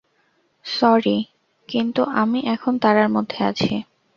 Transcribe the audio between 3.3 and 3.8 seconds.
আছি।